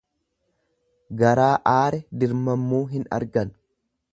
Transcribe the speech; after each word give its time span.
Garaa 1.19 1.51
aare 1.73 2.01
dirmammuu 2.25 2.81
hin 2.95 3.07
argan. 3.19 3.53